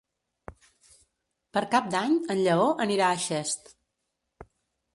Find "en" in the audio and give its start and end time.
2.37-2.41